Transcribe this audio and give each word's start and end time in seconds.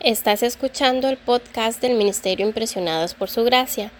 Estás 0.00 0.42
escuchando 0.42 1.08
el 1.08 1.16
podcast 1.16 1.80
del 1.80 1.94
Ministerio 1.94 2.46
Impresionadas 2.46 3.14
por 3.14 3.30
Su 3.30 3.44
Gracia. 3.44 3.90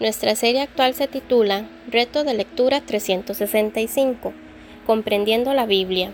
Nuestra 0.00 0.34
serie 0.34 0.60
actual 0.60 0.92
se 0.94 1.06
titula 1.06 1.66
Reto 1.88 2.24
de 2.24 2.34
Lectura 2.34 2.80
365, 2.80 4.32
Comprendiendo 4.86 5.54
la 5.54 5.64
Biblia, 5.64 6.10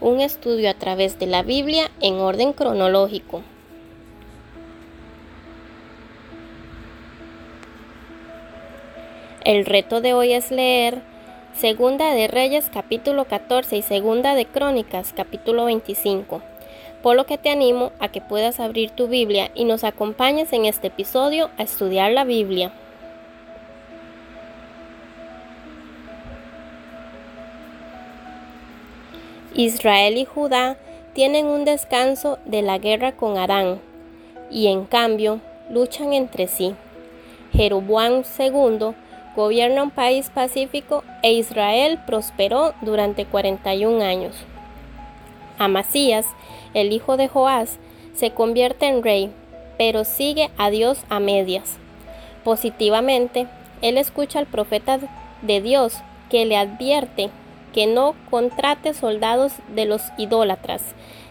un 0.00 0.20
estudio 0.20 0.70
a 0.70 0.74
través 0.74 1.18
de 1.18 1.26
la 1.26 1.42
Biblia 1.42 1.90
en 2.00 2.14
orden 2.14 2.54
cronológico. 2.54 3.42
El 9.44 9.66
reto 9.66 10.00
de 10.00 10.14
hoy 10.14 10.32
es 10.32 10.50
leer 10.50 11.02
Segunda 11.54 12.14
de 12.14 12.28
Reyes 12.28 12.70
capítulo 12.72 13.26
14 13.26 13.76
y 13.76 13.82
Segunda 13.82 14.34
de 14.34 14.46
Crónicas 14.46 15.12
capítulo 15.14 15.66
25 15.66 16.42
por 17.02 17.16
lo 17.16 17.26
que 17.26 17.38
te 17.38 17.50
animo 17.50 17.92
a 17.98 18.08
que 18.08 18.20
puedas 18.20 18.60
abrir 18.60 18.90
tu 18.90 19.08
Biblia 19.08 19.50
y 19.54 19.64
nos 19.64 19.84
acompañes 19.84 20.52
en 20.52 20.66
este 20.66 20.88
episodio 20.88 21.50
a 21.56 21.62
estudiar 21.62 22.12
la 22.12 22.24
Biblia. 22.24 22.72
Israel 29.54 30.16
y 30.16 30.24
Judá 30.24 30.76
tienen 31.12 31.46
un 31.46 31.64
descanso 31.64 32.38
de 32.44 32.62
la 32.62 32.78
guerra 32.78 33.12
con 33.12 33.36
Arán 33.36 33.80
y 34.50 34.68
en 34.68 34.84
cambio 34.84 35.40
luchan 35.68 36.12
entre 36.12 36.46
sí. 36.46 36.74
Jeroboam 37.52 38.22
II 38.38 38.94
gobierna 39.34 39.82
un 39.82 39.90
país 39.90 40.30
pacífico 40.30 41.04
e 41.22 41.32
Israel 41.32 41.98
prosperó 42.06 42.74
durante 42.80 43.26
41 43.26 44.02
años. 44.04 44.34
Amasías, 45.58 46.26
el 46.74 46.92
hijo 46.92 47.16
de 47.16 47.28
Joás, 47.28 47.78
se 48.14 48.30
convierte 48.32 48.86
en 48.86 49.02
rey, 49.02 49.30
pero 49.78 50.04
sigue 50.04 50.50
a 50.58 50.70
Dios 50.70 50.98
a 51.08 51.20
medias. 51.20 51.78
Positivamente, 52.44 53.46
él 53.82 53.98
escucha 53.98 54.38
al 54.38 54.46
profeta 54.46 54.98
de 55.42 55.60
Dios 55.60 55.94
que 56.28 56.44
le 56.44 56.56
advierte 56.56 57.30
que 57.72 57.86
no 57.86 58.14
contrate 58.30 58.94
soldados 58.94 59.52
de 59.74 59.84
los 59.84 60.02
idólatras 60.18 60.82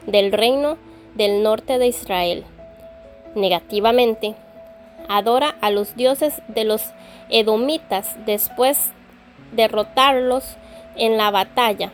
del 0.07 0.31
reino 0.31 0.77
del 1.15 1.43
norte 1.43 1.77
de 1.77 1.87
Israel. 1.87 2.45
Negativamente, 3.35 4.35
adora 5.07 5.55
a 5.61 5.69
los 5.69 5.95
dioses 5.95 6.41
de 6.47 6.63
los 6.63 6.83
edomitas 7.29 8.15
después 8.25 8.91
derrotarlos 9.51 10.55
en 10.95 11.17
la 11.17 11.31
batalla 11.31 11.91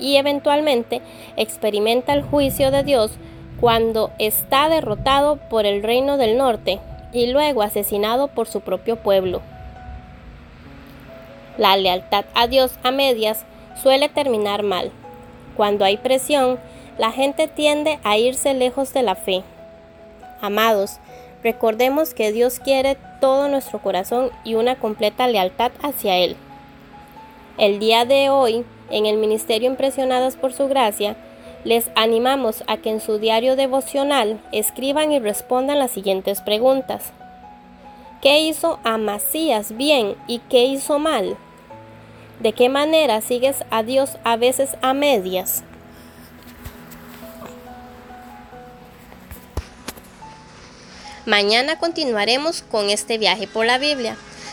y 0.00 0.16
eventualmente 0.16 1.02
experimenta 1.36 2.12
el 2.12 2.22
juicio 2.22 2.70
de 2.70 2.82
Dios 2.82 3.12
cuando 3.60 4.10
está 4.18 4.68
derrotado 4.68 5.36
por 5.36 5.66
el 5.66 5.82
reino 5.82 6.16
del 6.16 6.36
norte 6.38 6.80
y 7.12 7.26
luego 7.26 7.62
asesinado 7.62 8.28
por 8.28 8.48
su 8.48 8.60
propio 8.60 8.96
pueblo. 8.96 9.42
La 11.58 11.76
lealtad 11.76 12.24
a 12.34 12.46
Dios 12.46 12.72
a 12.82 12.90
medias 12.90 13.44
suele 13.80 14.08
terminar 14.08 14.62
mal. 14.62 14.90
Cuando 15.56 15.84
hay 15.84 15.98
presión, 15.98 16.58
la 16.96 17.12
gente 17.12 17.48
tiende 17.48 17.98
a 18.02 18.16
irse 18.16 18.54
lejos 18.54 18.94
de 18.94 19.02
la 19.02 19.14
fe. 19.14 19.42
Amados, 20.40 20.98
recordemos 21.42 22.14
que 22.14 22.32
Dios 22.32 22.60
quiere 22.60 22.96
todo 23.20 23.48
nuestro 23.48 23.80
corazón 23.80 24.30
y 24.44 24.54
una 24.54 24.76
completa 24.76 25.26
lealtad 25.26 25.72
hacia 25.82 26.16
Él. 26.16 26.36
El 27.58 27.78
día 27.78 28.06
de 28.06 28.30
hoy 28.30 28.64
en 28.90 29.06
el 29.06 29.16
Ministerio 29.16 29.68
Impresionadas 29.68 30.36
por 30.36 30.52
Su 30.52 30.68
Gracia, 30.68 31.16
les 31.64 31.90
animamos 31.94 32.64
a 32.66 32.78
que 32.78 32.90
en 32.90 33.00
su 33.00 33.18
diario 33.18 33.56
devocional 33.56 34.40
escriban 34.52 35.12
y 35.12 35.18
respondan 35.18 35.78
las 35.78 35.90
siguientes 35.90 36.40
preguntas. 36.40 37.12
¿Qué 38.22 38.40
hizo 38.40 38.78
Amasías 38.84 39.76
bien 39.76 40.14
y 40.26 40.40
qué 40.40 40.64
hizo 40.64 40.98
mal? 40.98 41.36
¿De 42.40 42.52
qué 42.52 42.68
manera 42.68 43.20
sigues 43.20 43.64
a 43.70 43.82
Dios 43.82 44.16
a 44.24 44.36
veces 44.36 44.76
a 44.82 44.94
medias? 44.94 45.62
Mañana 51.26 51.78
continuaremos 51.78 52.62
con 52.62 52.88
este 52.90 53.18
viaje 53.18 53.46
por 53.46 53.66
la 53.66 53.78
Biblia. 53.78 54.16